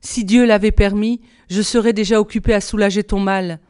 Si 0.00 0.24
Dieu 0.24 0.44
l'avait 0.44 0.72
permis, 0.72 1.20
je 1.48 1.62
serais 1.62 1.92
déjà 1.92 2.20
occupé 2.20 2.54
à 2.54 2.60
soulager 2.60 3.04
ton 3.04 3.20
mal. 3.20 3.60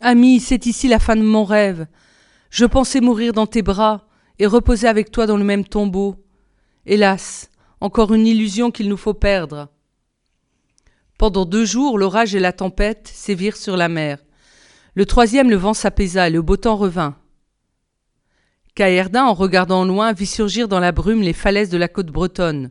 Ami, 0.00 0.40
c'est 0.40 0.66
ici 0.66 0.88
la 0.88 0.98
fin 0.98 1.16
de 1.16 1.22
mon 1.22 1.44
rêve. 1.44 1.86
Je 2.50 2.64
pensais 2.64 3.00
mourir 3.00 3.32
dans 3.32 3.46
tes 3.46 3.62
bras 3.62 4.06
et 4.38 4.46
reposer 4.46 4.88
avec 4.88 5.10
toi 5.10 5.26
dans 5.26 5.36
le 5.36 5.44
même 5.44 5.64
tombeau. 5.64 6.16
Hélas, 6.86 7.50
encore 7.80 8.14
une 8.14 8.26
illusion 8.26 8.70
qu'il 8.70 8.88
nous 8.88 8.96
faut 8.96 9.14
perdre. 9.14 9.68
Pendant 11.18 11.44
deux 11.44 11.64
jours, 11.64 11.98
l'orage 11.98 12.34
et 12.34 12.40
la 12.40 12.52
tempête 12.52 13.08
sévirent 13.12 13.56
sur 13.56 13.76
la 13.76 13.88
mer. 13.88 14.18
Le 14.94 15.06
troisième, 15.06 15.50
le 15.50 15.56
vent 15.56 15.74
s'apaisa 15.74 16.28
et 16.28 16.30
le 16.30 16.42
beau 16.42 16.56
temps 16.56 16.76
revint. 16.76 17.16
Caerdin, 18.74 19.24
en 19.24 19.34
regardant 19.34 19.84
loin, 19.84 20.12
vit 20.12 20.26
surgir 20.26 20.66
dans 20.66 20.80
la 20.80 20.92
brume 20.92 21.22
les 21.22 21.32
falaises 21.32 21.70
de 21.70 21.78
la 21.78 21.88
côte 21.88 22.08
bretonne. 22.08 22.70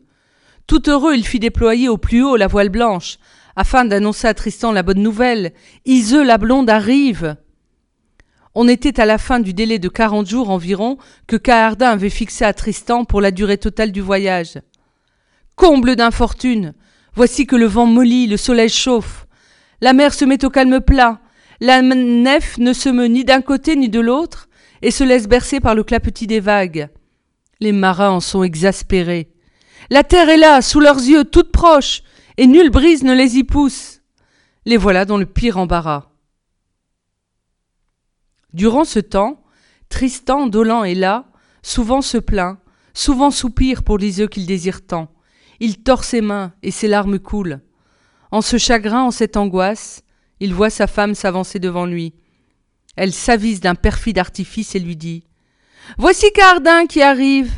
Tout 0.67 0.89
heureux, 0.89 1.15
il 1.15 1.25
fit 1.25 1.39
déployer 1.39 1.89
au 1.89 1.97
plus 1.97 2.23
haut 2.23 2.35
la 2.35 2.47
voile 2.47 2.69
blanche, 2.69 3.17
afin 3.55 3.85
d'annoncer 3.85 4.27
à 4.27 4.33
Tristan 4.33 4.71
la 4.71 4.83
bonne 4.83 5.01
nouvelle. 5.01 5.53
Iseux 5.85 6.23
la 6.23 6.37
blonde 6.37 6.69
arrive. 6.69 7.37
On 8.55 8.67
était 8.67 8.99
à 8.99 9.05
la 9.05 9.17
fin 9.17 9.39
du 9.39 9.53
délai 9.53 9.79
de 9.79 9.89
quarante 9.89 10.27
jours 10.27 10.51
environ 10.51 10.97
que 11.27 11.35
Caerdin 11.35 11.89
avait 11.89 12.11
fixé 12.11 12.45
à 12.45 12.53
Tristan 12.53 13.03
pour 13.03 13.19
la 13.19 13.31
durée 13.31 13.57
totale 13.57 13.91
du 13.91 14.01
voyage. 14.01 14.59
Comble 15.55 15.95
d'infortune 15.95 16.73
Voici 17.15 17.45
que 17.45 17.55
le 17.55 17.65
vent 17.65 17.85
mollit, 17.85 18.27
le 18.27 18.37
soleil 18.37 18.69
chauffe. 18.69 19.27
La 19.81 19.93
mer 19.93 20.13
se 20.13 20.25
met 20.25 20.45
au 20.45 20.49
calme 20.49 20.81
plat. 20.81 21.19
La 21.59 21.81
nef 21.81 22.57
ne 22.57 22.73
se 22.73 22.89
meut 22.89 23.07
ni 23.07 23.23
d'un 23.23 23.41
côté 23.41 23.75
ni 23.75 23.89
de 23.89 23.99
l'autre 23.99 24.49
et 24.81 24.91
se 24.91 25.03
laisse 25.03 25.27
bercer 25.27 25.59
par 25.59 25.75
le 25.75 25.83
clapetis 25.83 26.27
des 26.27 26.39
vagues. 26.39 26.89
Les 27.59 27.71
marins 27.71 28.09
en 28.09 28.19
sont 28.19 28.43
exaspérés. 28.43 29.31
La 29.89 30.03
terre 30.03 30.29
est 30.29 30.37
là, 30.37 30.61
sous 30.61 30.79
leurs 30.79 30.97
yeux, 30.97 31.23
toute 31.23 31.51
proche, 31.51 32.01
et 32.37 32.47
nulle 32.47 32.69
brise 32.69 33.03
ne 33.03 33.13
les 33.13 33.37
y 33.37 33.43
pousse. 33.43 34.01
Les 34.65 34.77
voilà 34.77 35.05
dans 35.05 35.17
le 35.17 35.25
pire 35.25 35.57
embarras. 35.57 36.12
Durant 38.53 38.85
ce 38.85 38.99
temps, 38.99 39.43
Tristan, 39.89 40.47
dolent 40.47 40.83
et 40.83 40.95
là, 40.95 41.25
souvent 41.61 42.01
se 42.01 42.17
plaint, 42.17 42.57
souvent 42.93 43.31
soupire 43.31 43.83
pour 43.83 43.97
les 43.97 44.19
œufs 44.19 44.29
qu'il 44.29 44.45
désire 44.45 44.85
tant. 44.85 45.11
Il 45.59 45.81
tord 45.83 46.03
ses 46.03 46.21
mains 46.21 46.53
et 46.61 46.71
ses 46.71 46.87
larmes 46.87 47.19
coulent. 47.19 47.61
En 48.31 48.41
ce 48.41 48.57
chagrin, 48.57 49.03
en 49.03 49.11
cette 49.11 49.37
angoisse, 49.37 50.03
il 50.39 50.53
voit 50.53 50.69
sa 50.69 50.87
femme 50.87 51.15
s'avancer 51.15 51.59
devant 51.59 51.85
lui. 51.85 52.13
Elle 52.95 53.13
s'avise 53.13 53.59
d'un 53.59 53.75
perfide 53.75 54.19
artifice 54.19 54.75
et 54.75 54.79
lui 54.79 54.95
dit 54.95 55.23
Voici 55.97 56.31
Cardin 56.33 56.85
qui 56.85 57.01
arrive. 57.01 57.51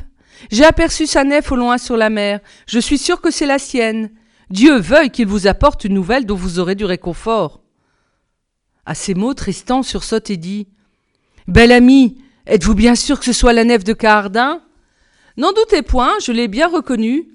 J'ai 0.52 0.66
aperçu 0.66 1.08
sa 1.08 1.24
nef 1.24 1.52
au 1.52 1.56
loin 1.56 1.78
sur 1.78 1.98
la 1.98 2.10
mer. 2.10 2.40
Je 2.68 2.80
suis 2.80 2.98
sûr 2.98 3.22
que 3.22 3.32
c'est 3.32 3.46
la 3.46 3.60
sienne. 3.60 4.12
Dieu 4.50 4.78
veuille 4.78 5.10
qu'il 5.10 5.28
vous 5.28 5.48
apporte 5.48 5.86
une 5.86 5.94
nouvelle 5.94 6.26
dont 6.26 6.36
vous 6.36 6.60
aurez 6.60 6.76
du 6.76 6.86
réconfort. 6.86 7.62
À 8.86 8.94
ces 8.94 9.14
mots, 9.16 9.34
Tristan 9.34 9.82
sursaute 9.82 10.30
et 10.30 10.38
dit 10.38 10.68
Bel 11.48 11.72
ami, 11.72 12.18
êtes-vous 12.48 12.74
bien 12.74 12.96
sûr 12.96 13.20
que 13.20 13.26
ce 13.26 13.34
soit 13.34 13.54
la 13.54 13.64
nef 13.64 13.84
de 13.84 13.94
Cardin? 13.94 14.64
N'en 15.38 15.54
doutez 15.54 15.84
point, 15.84 16.14
je 16.24 16.32
l'ai 16.32 16.48
bien 16.48 16.68
reconnue. 16.68 17.30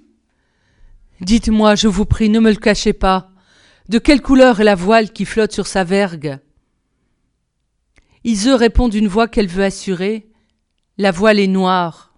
Dites-moi, 1.21 1.75
je 1.77 1.87
vous 1.87 2.07
prie, 2.07 2.29
ne 2.29 2.41
me 2.41 2.51
le 2.51 2.57
cachez 2.57 2.93
pas. 2.93 3.31
De 3.89 3.99
quelle 3.99 4.23
couleur 4.23 4.61
est 4.61 4.65
la 4.65 4.75
voile 4.75 5.13
qui 5.13 5.25
flotte 5.25 5.53
sur 5.53 5.67
sa 5.67 5.85
vergue? 5.85 6.41
Iseux 8.25 8.55
répond 8.55 8.89
d'une 8.89 9.09
voix 9.09 9.29
qu'elle 9.29 9.49
veut 9.49 9.65
assurer. 9.65 10.31
La 10.99 11.13
voile 11.13 11.39
est 11.39 11.47
noire. 11.47 12.15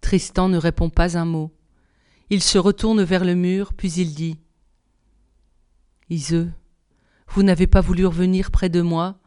Tristan 0.00 0.48
ne 0.48 0.58
répond 0.58 0.90
pas 0.90 1.16
un 1.16 1.24
mot. 1.24 1.52
Il 2.28 2.42
se 2.42 2.58
retourne 2.58 3.02
vers 3.02 3.24
le 3.24 3.34
mur, 3.34 3.72
puis 3.72 3.92
il 3.92 4.14
dit 4.14 4.38
Iseux, 6.10 6.50
vous 7.28 7.42
n'avez 7.42 7.66
pas 7.66 7.80
voulu 7.80 8.04
revenir 8.06 8.50
près 8.50 8.68
de 8.68 8.82
moi? 8.82 9.18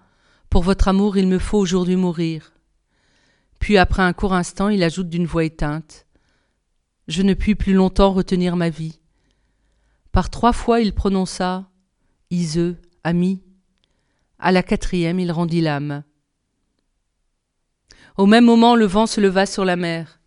Pour 0.50 0.64
votre 0.64 0.88
amour, 0.88 1.18
il 1.18 1.28
me 1.28 1.38
faut 1.38 1.60
aujourd'hui 1.60 1.96
mourir. 1.96 2.54
Puis, 3.60 3.78
après 3.78 4.02
un 4.02 4.14
court 4.14 4.34
instant, 4.34 4.70
il 4.70 4.84
ajoute 4.84 5.10
d'une 5.10 5.28
voix 5.28 5.44
éteinte 5.44 6.08
Je 7.08 7.22
ne 7.22 7.34
puis 7.34 7.56
plus 7.56 7.74
longtemps 7.74 8.14
retenir 8.14 8.56
ma 8.56 8.70
vie. 8.70 9.00
Par 10.12 10.30
trois 10.30 10.54
fois, 10.54 10.82
il 10.82 10.94
prononça 10.94 11.70
Iseux, 12.32 12.78
ami. 13.04 13.44
À 14.40 14.52
la 14.52 14.64
quatrième, 14.64 15.20
il 15.20 15.32
rendit 15.32 15.62
l'âme. 15.62 16.04
Au 18.18 18.26
même 18.26 18.46
moment, 18.46 18.76
le 18.76 18.86
vent 18.86 19.06
se 19.06 19.22
leva 19.22 19.46
sur 19.46 19.66
la 19.66 19.76
mer. 19.76 20.20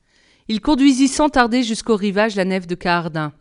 Il 0.48 0.60
conduisit 0.60 1.08
sans 1.08 1.28
tarder 1.28 1.62
jusqu'au 1.62 1.96
rivage 1.96 2.36
la 2.36 2.44
nef 2.44 2.66
de 2.66 2.74
Cahardin. 2.74 3.32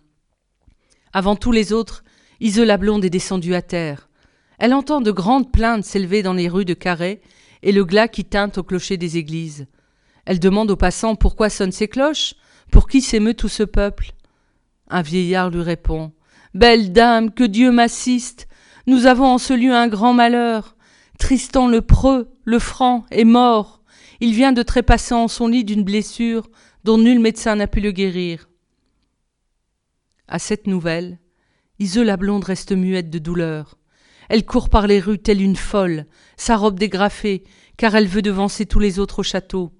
Avant 1.13 1.35
tous 1.35 1.51
les 1.51 1.73
autres, 1.73 2.03
Isola 2.39 2.77
Blonde 2.77 3.05
est 3.05 3.09
descendue 3.09 3.53
à 3.53 3.61
terre. 3.61 4.09
Elle 4.61 4.75
entend 4.75 5.01
de 5.01 5.09
grandes 5.09 5.51
plaintes 5.51 5.85
s'élever 5.85 6.21
dans 6.21 6.35
les 6.35 6.47
rues 6.47 6.65
de 6.65 6.75
Carré 6.75 7.19
et 7.63 7.71
le 7.71 7.83
glas 7.83 8.07
qui 8.07 8.25
teinte 8.25 8.59
au 8.59 8.63
clocher 8.63 8.95
des 8.95 9.17
églises. 9.17 9.65
Elle 10.25 10.39
demande 10.39 10.69
aux 10.69 10.75
passants 10.75 11.15
pourquoi 11.15 11.49
sonnent 11.49 11.71
ces 11.71 11.87
cloches, 11.87 12.35
pour 12.71 12.87
qui 12.87 13.01
s'émeut 13.01 13.33
tout 13.33 13.47
ce 13.47 13.63
peuple. 13.63 14.11
Un 14.87 15.01
vieillard 15.01 15.49
lui 15.49 15.63
répond 15.63 16.11
Belle 16.53 16.93
dame, 16.93 17.31
que 17.31 17.43
Dieu 17.43 17.71
m'assiste. 17.71 18.47
Nous 18.85 19.07
avons 19.07 19.25
en 19.25 19.39
ce 19.39 19.53
lieu 19.53 19.73
un 19.73 19.87
grand 19.87 20.13
malheur. 20.13 20.75
Tristan 21.17 21.67
le 21.67 21.81
preux, 21.81 22.29
le 22.43 22.59
franc, 22.59 23.03
est 23.09 23.23
mort. 23.23 23.81
Il 24.19 24.35
vient 24.35 24.53
de 24.53 24.61
trépasser 24.61 25.15
en 25.15 25.27
son 25.27 25.47
lit 25.47 25.63
d'une 25.63 25.83
blessure 25.83 26.51
dont 26.83 26.99
nul 26.99 27.19
médecin 27.19 27.55
n'a 27.55 27.65
pu 27.65 27.79
le 27.79 27.91
guérir. 27.91 28.47
À 30.27 30.37
cette 30.37 30.67
nouvelle, 30.67 31.17
Isola 31.79 32.15
Blonde 32.15 32.43
reste 32.43 32.73
muette 32.73 33.09
de 33.09 33.17
douleur. 33.17 33.79
Elle 34.31 34.45
court 34.45 34.69
par 34.69 34.87
les 34.87 35.01
rues 35.01 35.19
telle 35.19 35.41
une 35.41 35.57
folle, 35.57 36.05
sa 36.37 36.55
robe 36.55 36.79
dégrafée, 36.79 37.43
car 37.75 37.95
elle 37.95 38.07
veut 38.07 38.21
devancer 38.21 38.65
tous 38.65 38.79
les 38.79 38.97
autres 38.97 39.19
au 39.19 39.23
château. 39.23 39.73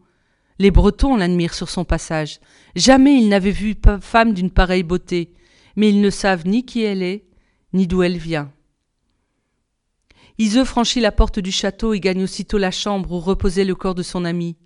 Les 0.60 0.72
Bretons 0.72 1.16
l'admirent 1.16 1.54
sur 1.54 1.70
son 1.70 1.86
passage. 1.86 2.42
Jamais 2.76 3.16
ils 3.16 3.30
n'avaient 3.30 3.52
vu 3.52 3.78
femme 4.02 4.34
d'une 4.34 4.52
pareille 4.52 4.84
beauté, 4.84 5.34
mais 5.78 5.88
ils 5.88 6.02
ne 6.02 6.10
savent 6.10 6.46
ni 6.46 6.66
qui 6.66 6.84
elle 6.84 7.02
est, 7.02 7.24
ni 7.72 7.88
d'où 7.88 8.04
elle 8.04 8.18
vient. 8.18 8.52
Iseux 10.38 10.66
franchit 10.66 11.00
la 11.00 11.14
porte 11.14 11.40
du 11.40 11.54
château 11.54 11.94
et 11.94 12.02
gagne 12.02 12.24
aussitôt 12.24 12.58
la 12.58 12.72
chambre 12.72 13.14
où 13.14 13.22
reposait 13.22 13.64
le 13.64 13.76
corps 13.76 13.96
de 13.96 14.04
son 14.04 14.26
ami. 14.26 14.58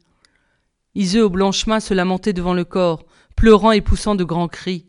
Iseux 0.96 1.26
au 1.26 1.30
blanchemin 1.30 1.80
se 1.80 1.94
lamentait 1.94 2.34
devant 2.34 2.56
le 2.56 2.66
corps, 2.66 3.06
pleurant 3.36 3.72
et 3.72 3.82
poussant 3.82 4.16
de 4.16 4.24
grands 4.24 4.48
cris. 4.48 4.88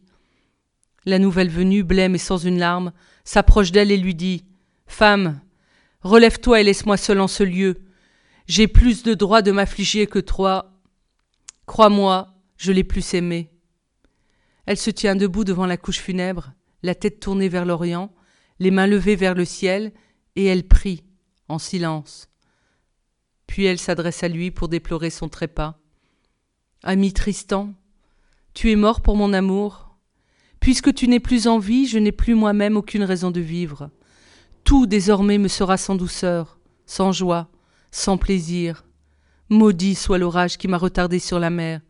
La 1.05 1.19
nouvelle 1.19 1.51
venue, 1.51 1.83
blême 1.83 2.15
et 2.15 2.19
sans 2.19 2.39
une 2.39 2.59
larme, 2.59 2.93
s'approche 3.25 3.73
d'elle 3.73 3.91
et 3.91 3.99
lui 3.99 4.15
dit 4.15 4.47
Femme, 4.87 5.41
relève-toi 6.03 6.61
et 6.61 6.65
laisse-moi 6.65 6.97
seul 6.97 7.21
en 7.21 7.29
ce 7.29 7.43
lieu. 7.43 7.83
J'ai 8.47 8.69
plus 8.69 9.03
de 9.03 9.15
droit 9.15 9.43
de 9.43 9.53
m'affliger 9.53 10.07
que 10.07 10.19
toi. 10.19 10.73
Crois-moi, 11.67 12.35
je 12.57 12.73
l'ai 12.73 12.85
plus 12.85 13.15
aimé. 13.15 13.51
Elle 14.67 14.77
se 14.77 14.91
tient 14.91 15.17
debout 15.17 15.45
devant 15.45 15.67
la 15.67 15.77
couche 15.77 15.99
funèbre, 15.99 16.53
la 16.83 16.95
tête 16.95 17.21
tournée 17.21 17.49
vers 17.49 17.65
l'Orient, 17.65 18.13
les 18.59 18.71
mains 18.71 18.87
levées 18.87 19.17
vers 19.17 19.35
le 19.35 19.45
ciel, 19.45 19.93
et 20.35 20.45
elle 20.45 20.67
prie, 20.67 21.05
en 21.49 21.59
silence. 21.59 22.29
Puis 23.47 23.65
elle 23.65 23.79
s'adresse 23.79 24.23
à 24.23 24.29
lui 24.29 24.51
pour 24.51 24.69
déplorer 24.69 25.11
son 25.11 25.29
trépas. 25.29 25.79
Ami 26.83 27.13
Tristan, 27.13 27.75
tu 28.55 28.71
es 28.71 28.77
mort 28.77 29.01
pour 29.01 29.17
mon 29.17 29.33
amour. 29.33 29.97
Puisque 30.61 30.95
tu 30.95 31.09
n'es 31.09 31.21
plus 31.21 31.47
en 31.47 31.59
vie, 31.59 31.87
je 31.87 31.99
n'ai 31.99 32.13
plus 32.13 32.35
moi-même 32.35 32.77
aucune 32.77 33.05
raison 33.05 33.31
de 33.31 33.41
vivre. 33.41 33.91
Tout 34.67 34.87
désormais 34.87 35.39
me 35.39 35.47
sera 35.47 35.77
sans 35.77 35.95
douceur, 35.95 36.59
sans 36.87 37.13
joie, 37.13 37.49
sans 37.93 38.19
plaisir. 38.19 38.85
Maudit 39.49 39.95
soit 39.95 40.19
l'orage 40.19 40.59
qui 40.59 40.67
m'a 40.67 40.77
retardé 40.77 41.21
sur 41.21 41.39
la 41.39 41.51
mer. 41.51 41.83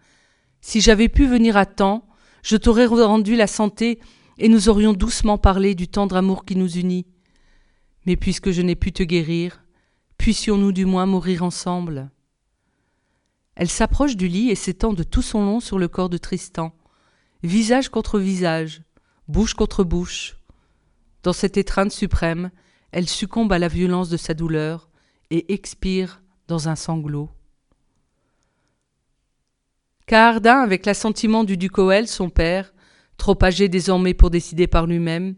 Si 0.60 0.82
j'avais 0.82 1.08
pu 1.08 1.26
venir 1.26 1.56
à 1.56 1.64
temps, 1.64 2.06
je 2.42 2.54
t'aurais 2.58 2.84
rendu 2.84 3.34
la 3.34 3.46
santé 3.46 3.98
et 4.36 4.50
nous 4.50 4.68
aurions 4.68 4.92
doucement 4.92 5.38
parlé 5.38 5.74
du 5.74 5.88
tendre 5.88 6.16
amour 6.16 6.44
qui 6.44 6.54
nous 6.54 6.70
unit. 6.76 7.06
Mais 8.04 8.14
puisque 8.14 8.50
je 8.50 8.60
n'ai 8.60 8.76
pu 8.76 8.92
te 8.92 9.02
guérir, 9.02 9.64
puissions-nous 10.18 10.72
du 10.72 10.84
moins 10.84 11.06
mourir 11.06 11.44
ensemble. 11.44 12.10
Elle 13.54 13.70
s'approche 13.70 14.16
du 14.16 14.28
lit 14.28 14.50
et 14.50 14.54
s'étend 14.54 14.92
de 14.92 15.02
tout 15.02 15.22
son 15.22 15.42
long 15.42 15.60
sur 15.60 15.78
le 15.78 15.88
corps 15.88 16.10
de 16.10 16.18
Tristan, 16.18 16.76
visage 17.42 17.88
contre 17.88 18.18
visage, 18.18 18.82
bouche 19.28 19.54
contre 19.54 19.82
bouche. 19.82 20.36
Dans 21.22 21.32
cette 21.32 21.56
étreinte 21.56 21.90
suprême, 21.90 22.50
elle 22.96 23.10
succombe 23.10 23.52
à 23.52 23.58
la 23.58 23.68
violence 23.68 24.08
de 24.08 24.16
sa 24.16 24.32
douleur 24.32 24.88
et 25.28 25.52
expire 25.52 26.22
dans 26.48 26.70
un 26.70 26.76
sanglot. 26.76 27.28
Cahardin, 30.06 30.60
avec 30.60 30.86
l'assentiment 30.86 31.44
du 31.44 31.58
duc 31.58 31.76
Oel, 31.76 32.08
son 32.08 32.30
père, 32.30 32.72
trop 33.18 33.36
âgé 33.42 33.68
désormais 33.68 34.14
pour 34.14 34.30
décider 34.30 34.66
par 34.66 34.86
lui-même, 34.86 35.34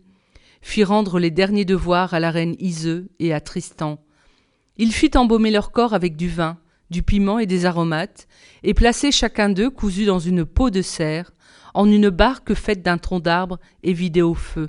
fit 0.63 0.85
rendre 0.85 1.19
les 1.19 1.33
derniers 1.33 1.65
devoirs 1.65 2.15
à 2.15 2.21
la 2.21 2.31
reine 2.31 2.55
Iseux 2.61 3.11
et 3.19 3.35
à 3.35 3.41
Tristan. 3.41 3.99
Il 4.77 4.93
fit 4.93 5.11
embaumer 5.17 5.51
leur 5.51 5.73
corps 5.73 5.95
avec 5.95 6.15
du 6.15 6.29
vin, 6.29 6.59
du 6.91 7.03
piment 7.03 7.41
et 7.41 7.47
des 7.47 7.67
aromates, 7.67 8.29
et 8.63 8.73
placer 8.73 9.11
chacun 9.11 9.49
d'eux 9.49 9.71
cousu 9.71 10.05
dans 10.05 10.21
une 10.21 10.45
peau 10.45 10.71
de 10.71 10.81
cerf, 10.81 11.33
en 11.75 11.91
une 11.91 12.09
barque 12.09 12.55
faite 12.55 12.83
d'un 12.83 12.99
tronc 12.99 13.19
d'arbre 13.19 13.59
et 13.83 13.95
vidée 13.95 14.23
au 14.23 14.35
feu. 14.35 14.69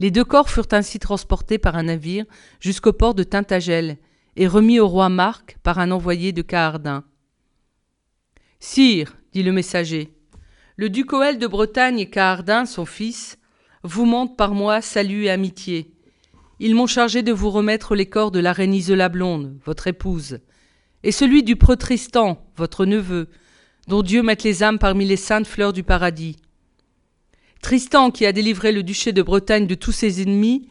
Les 0.00 0.10
deux 0.10 0.24
corps 0.24 0.48
furent 0.48 0.68
ainsi 0.72 0.98
transportés 0.98 1.58
par 1.58 1.76
un 1.76 1.84
navire 1.84 2.24
jusqu'au 2.60 2.92
port 2.92 3.14
de 3.14 3.24
Tintagel 3.24 3.98
et 4.36 4.46
remis 4.46 4.78
au 4.78 4.86
roi 4.86 5.08
Marc 5.08 5.58
par 5.62 5.78
un 5.78 5.90
envoyé 5.90 6.32
de 6.32 6.42
Cahardin. 6.42 7.04
Sire, 8.60 9.16
dit 9.32 9.42
le 9.42 9.52
messager, 9.52 10.12
le 10.76 10.90
duc 10.90 11.12
Oel 11.12 11.38
de 11.38 11.46
Bretagne 11.48 11.98
et 11.98 12.08
Cahardin, 12.08 12.64
son 12.64 12.86
fils, 12.86 13.38
vous 13.82 14.04
montent 14.04 14.36
par 14.36 14.54
moi 14.54 14.80
salut 14.80 15.24
et 15.24 15.30
amitié. 15.30 15.92
Ils 16.60 16.74
m'ont 16.74 16.86
chargé 16.86 17.22
de 17.22 17.32
vous 17.32 17.50
remettre 17.50 17.96
les 17.96 18.06
corps 18.06 18.30
de 18.30 18.38
la 18.38 18.52
reine 18.52 18.74
Isola 18.74 19.08
Blonde, 19.08 19.58
votre 19.64 19.88
épouse, 19.88 20.38
et 21.02 21.12
celui 21.12 21.42
du 21.42 21.56
preux 21.56 21.76
Tristan, 21.76 22.44
votre 22.56 22.86
neveu, 22.86 23.28
dont 23.88 24.02
Dieu 24.02 24.22
mette 24.22 24.44
les 24.44 24.62
âmes 24.62 24.78
parmi 24.78 25.04
les 25.04 25.16
saintes 25.16 25.46
fleurs 25.46 25.72
du 25.72 25.82
paradis. 25.82 26.36
Tristan, 27.62 28.10
qui 28.10 28.26
a 28.26 28.32
délivré 28.32 28.72
le 28.72 28.82
duché 28.82 29.12
de 29.12 29.22
Bretagne 29.22 29.66
de 29.66 29.74
tous 29.74 29.92
ses 29.92 30.22
ennemis, 30.22 30.68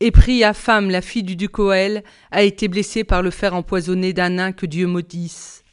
et 0.00 0.10
pris 0.10 0.44
à 0.44 0.52
femme 0.52 0.90
la 0.90 1.00
fille 1.00 1.22
du 1.22 1.36
duc 1.36 1.58
Oël, 1.58 2.04
a 2.30 2.42
été 2.42 2.68
blessé 2.68 3.04
par 3.04 3.22
le 3.22 3.30
fer 3.30 3.54
empoisonné 3.54 4.12
d'un 4.12 4.30
nain 4.30 4.52
que 4.52 4.66
Dieu 4.66 4.86
maudisse. 4.86 5.64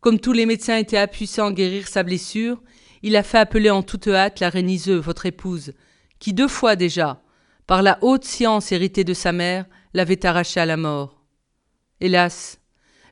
Comme 0.00 0.20
tous 0.20 0.32
les 0.32 0.46
médecins 0.46 0.76
étaient 0.76 0.96
appuissés 0.96 1.40
à 1.40 1.50
guérir 1.50 1.88
sa 1.88 2.02
blessure, 2.02 2.62
il 3.02 3.16
a 3.16 3.22
fait 3.22 3.38
appeler 3.38 3.70
en 3.70 3.82
toute 3.82 4.08
hâte 4.08 4.40
la 4.40 4.50
reine 4.50 4.76
votre 4.76 5.26
épouse, 5.26 5.72
qui 6.18 6.32
deux 6.32 6.48
fois 6.48 6.76
déjà, 6.76 7.22
par 7.66 7.82
la 7.82 7.98
haute 8.02 8.24
science 8.24 8.72
héritée 8.72 9.04
de 9.04 9.14
sa 9.14 9.32
mère, 9.32 9.64
l'avait 9.94 10.26
arrachée 10.26 10.60
à 10.60 10.66
la 10.66 10.76
mort. 10.76 11.22
Hélas, 12.00 12.60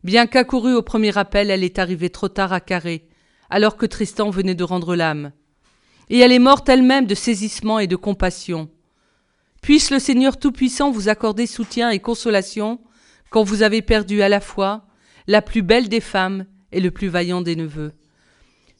Bien 0.04 0.26
qu'accourue 0.26 0.74
au 0.74 0.82
premier 0.82 1.16
appel, 1.18 1.50
elle 1.50 1.64
est 1.64 1.78
arrivée 1.78 2.10
trop 2.10 2.28
tard 2.28 2.52
à 2.52 2.60
Carré, 2.60 3.08
alors 3.50 3.76
que 3.76 3.86
Tristan 3.86 4.30
venait 4.30 4.54
de 4.54 4.64
rendre 4.64 4.94
l'âme. 4.94 5.32
Et 6.10 6.18
elle 6.18 6.32
est 6.32 6.38
morte 6.38 6.68
elle-même 6.68 7.06
de 7.06 7.14
saisissement 7.14 7.78
et 7.78 7.86
de 7.86 7.96
compassion. 7.96 8.70
Puisse 9.62 9.90
le 9.90 9.98
Seigneur 9.98 10.38
Tout-Puissant 10.38 10.90
vous 10.90 11.08
accorder 11.08 11.46
soutien 11.46 11.90
et 11.90 11.98
consolation 11.98 12.80
quand 13.30 13.42
vous 13.42 13.62
avez 13.62 13.82
perdu 13.82 14.22
à 14.22 14.28
la 14.28 14.40
fois 14.40 14.86
la 15.26 15.42
plus 15.42 15.62
belle 15.62 15.88
des 15.88 16.00
femmes 16.00 16.46
et 16.72 16.80
le 16.80 16.90
plus 16.90 17.08
vaillant 17.08 17.42
des 17.42 17.56
neveux. 17.56 17.92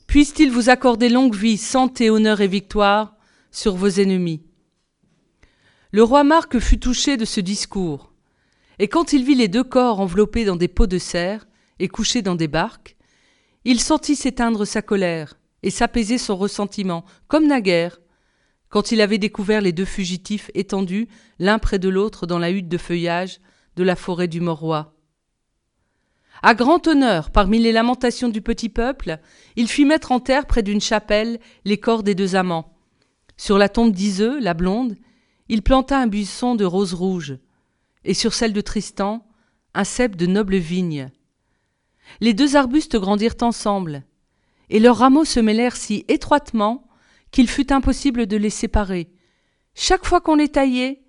Puisse-t-il 0.06 0.50
vous 0.50 0.70
accorder 0.70 1.10
longue 1.10 1.34
vie, 1.34 1.58
santé, 1.58 2.08
honneur 2.08 2.40
et 2.40 2.48
victoire 2.48 3.16
sur 3.50 3.76
vos 3.76 3.88
ennemis. 3.88 4.42
Le 5.90 6.02
roi 6.02 6.24
Marc 6.24 6.58
fut 6.58 6.78
touché 6.78 7.16
de 7.16 7.24
ce 7.24 7.40
discours. 7.40 8.12
Et 8.78 8.88
quand 8.88 9.12
il 9.12 9.24
vit 9.24 9.34
les 9.34 9.48
deux 9.48 9.64
corps 9.64 10.00
enveloppés 10.00 10.44
dans 10.44 10.56
des 10.56 10.68
pots 10.68 10.86
de 10.86 10.98
serre 10.98 11.46
et 11.78 11.88
couchés 11.88 12.22
dans 12.22 12.36
des 12.36 12.48
barques, 12.48 12.96
il 13.64 13.80
sentit 13.80 14.16
s'éteindre 14.16 14.64
sa 14.64 14.82
colère 14.82 15.37
et 15.62 15.70
s'apaiser 15.70 16.18
son 16.18 16.36
ressentiment, 16.36 17.04
comme 17.26 17.46
naguère, 17.46 18.00
quand 18.68 18.92
il 18.92 19.00
avait 19.00 19.18
découvert 19.18 19.60
les 19.60 19.72
deux 19.72 19.84
fugitifs 19.84 20.50
étendus 20.54 21.08
l'un 21.38 21.58
près 21.58 21.78
de 21.78 21.88
l'autre 21.88 22.26
dans 22.26 22.38
la 22.38 22.50
hutte 22.50 22.68
de 22.68 22.78
feuillage 22.78 23.40
de 23.76 23.82
la 23.82 23.96
forêt 23.96 24.28
du 24.28 24.40
Morois. 24.40 24.94
À 26.42 26.54
grand 26.54 26.86
honneur, 26.86 27.30
parmi 27.30 27.58
les 27.58 27.72
lamentations 27.72 28.28
du 28.28 28.42
petit 28.42 28.68
peuple, 28.68 29.18
il 29.56 29.68
fit 29.68 29.84
mettre 29.84 30.12
en 30.12 30.20
terre 30.20 30.46
près 30.46 30.62
d'une 30.62 30.80
chapelle 30.80 31.40
les 31.64 31.78
corps 31.78 32.02
des 32.02 32.14
deux 32.14 32.36
amants. 32.36 32.76
Sur 33.36 33.58
la 33.58 33.68
tombe 33.68 33.92
d'Iseux, 33.92 34.38
la 34.38 34.54
blonde, 34.54 34.96
il 35.48 35.62
planta 35.62 35.98
un 35.98 36.06
buisson 36.06 36.54
de 36.54 36.64
roses 36.64 36.94
rouges, 36.94 37.38
et 38.04 38.14
sur 38.14 38.34
celle 38.34 38.52
de 38.52 38.60
Tristan, 38.60 39.26
un 39.74 39.84
cep 39.84 40.14
de 40.14 40.26
nobles 40.26 40.56
vignes. 40.56 41.10
Les 42.20 42.34
deux 42.34 42.56
arbustes 42.56 42.96
grandirent 42.96 43.36
ensemble, 43.40 44.04
et 44.70 44.80
leurs 44.80 44.98
rameaux 44.98 45.24
se 45.24 45.40
mêlèrent 45.40 45.76
si 45.76 46.04
étroitement 46.08 46.86
qu'il 47.30 47.48
fut 47.48 47.72
impossible 47.72 48.26
de 48.26 48.36
les 48.36 48.50
séparer. 48.50 49.08
Chaque 49.74 50.04
fois 50.04 50.20
qu'on 50.20 50.34
les 50.34 50.48
taillait, 50.48 51.02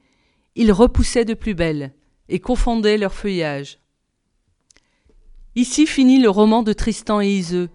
ils 0.56 0.72
repoussaient 0.72 1.26
de 1.26 1.34
plus 1.34 1.54
belle 1.54 1.94
et 2.28 2.40
confondaient 2.40 2.98
leur 2.98 3.14
feuillage. 3.14 3.80
Ici 5.56 5.88
finit 5.88 6.22
le 6.22 6.30
roman 6.30 6.64
de 6.64 6.74
Tristan 6.74 7.22
et 7.22 7.28
Iseux. 7.28 7.70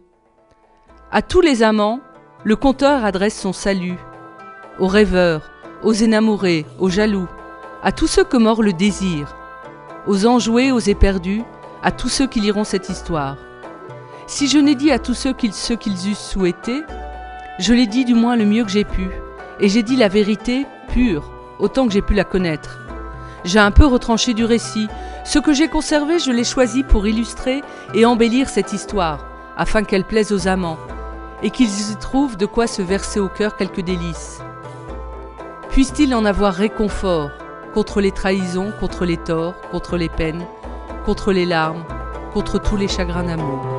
À 1.10 1.22
tous 1.22 1.40
les 1.40 1.62
amants, 1.62 2.00
le 2.44 2.56
conteur 2.56 3.04
adresse 3.04 3.38
son 3.38 3.52
salut. 3.52 3.98
Aux 4.78 4.86
rêveurs, 4.86 5.50
aux 5.82 5.92
énamourés, 5.92 6.66
aux 6.78 6.88
jaloux, 6.88 7.28
à 7.82 7.92
tous 7.92 8.06
ceux 8.06 8.24
que 8.24 8.36
mord 8.36 8.62
le 8.62 8.72
désir, 8.72 9.36
aux 10.06 10.26
enjoués, 10.26 10.72
aux 10.72 10.78
éperdus, 10.78 11.42
à 11.82 11.92
tous 11.92 12.08
ceux 12.08 12.26
qui 12.26 12.40
liront 12.40 12.64
cette 12.64 12.88
histoire. 12.88 13.36
Si 14.26 14.48
je 14.48 14.58
n'ai 14.58 14.74
dit 14.74 14.90
à 14.90 14.98
tous 14.98 15.14
ceux 15.14 15.34
qu'ils 15.34 15.52
qu'ils 15.52 16.10
eussent 16.10 16.30
souhaité, 16.30 16.82
je 17.58 17.74
l'ai 17.74 17.86
dit 17.86 18.04
du 18.04 18.14
moins 18.14 18.36
le 18.36 18.46
mieux 18.46 18.64
que 18.64 18.70
j'ai 18.70 18.84
pu, 18.84 19.08
et 19.60 19.68
j'ai 19.68 19.82
dit 19.82 19.96
la 19.96 20.08
vérité 20.08 20.66
pure, 20.88 21.30
autant 21.58 21.86
que 21.86 21.92
j'ai 21.92 22.02
pu 22.02 22.14
la 22.14 22.24
connaître. 22.24 22.80
J'ai 23.44 23.58
un 23.58 23.70
peu 23.70 23.84
retranché 23.84 24.32
du 24.32 24.44
récit. 24.44 24.88
Ce 25.24 25.38
que 25.38 25.52
j'ai 25.52 25.68
conservé, 25.68 26.18
je 26.18 26.32
l'ai 26.32 26.44
choisi 26.44 26.82
pour 26.82 27.06
illustrer 27.06 27.62
et 27.92 28.06
embellir 28.06 28.48
cette 28.48 28.72
histoire, 28.72 29.26
afin 29.58 29.84
qu'elle 29.84 30.04
plaise 30.04 30.32
aux 30.32 30.48
amants, 30.48 30.78
et 31.42 31.50
qu'ils 31.50 31.92
y 31.92 31.96
trouvent 31.96 32.38
de 32.38 32.46
quoi 32.46 32.66
se 32.66 32.80
verser 32.80 33.20
au 33.20 33.28
cœur 33.28 33.56
quelques 33.56 33.82
délices. 33.82 34.40
Puisse-t-il 35.68 36.14
en 36.14 36.24
avoir 36.24 36.54
réconfort 36.54 37.30
contre 37.74 38.00
les 38.00 38.12
trahisons, 38.12 38.72
contre 38.80 39.04
les 39.04 39.18
torts, 39.18 39.54
contre 39.70 39.98
les 39.98 40.08
peines, 40.08 40.46
contre 41.04 41.32
les 41.32 41.44
larmes, 41.44 41.84
contre 42.32 42.58
tous 42.58 42.76
les 42.76 42.88
chagrins 42.88 43.24
d'amour. 43.24 43.73